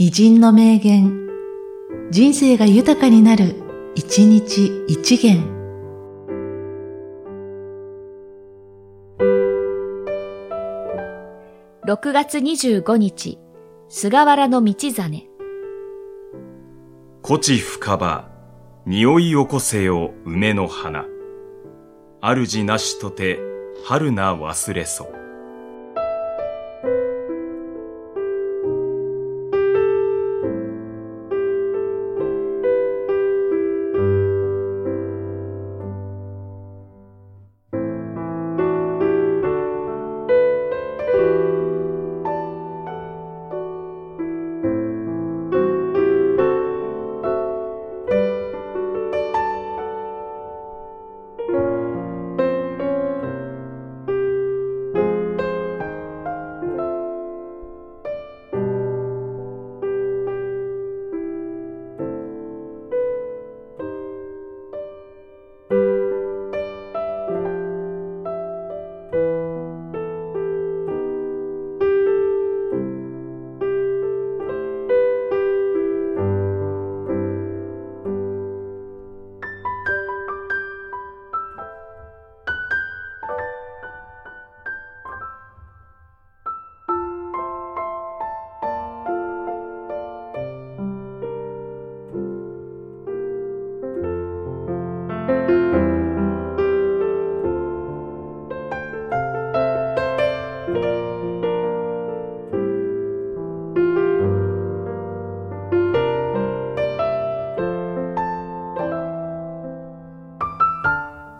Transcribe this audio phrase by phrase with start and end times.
[0.00, 1.28] 偉人の名言、
[2.12, 3.56] 人生が豊かになる、
[3.96, 5.42] 一日一元。
[11.84, 13.40] 6月25日、
[13.88, 15.28] 菅原道真。
[17.26, 18.30] 古地深場、
[18.86, 21.06] 匂い起こせよ梅の花。
[22.22, 23.40] 主なしとて、
[23.84, 25.27] 春な忘れそう。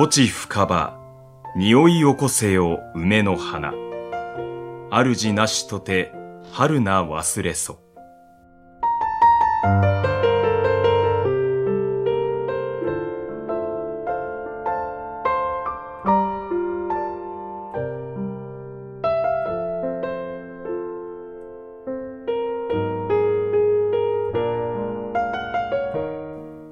[0.00, 0.98] 古地深場、
[1.54, 3.74] 匂い起こせよ梅の花。
[4.90, 6.10] 主なしとて、
[6.52, 7.74] 春な忘れそ。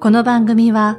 [0.00, 0.98] この番組は、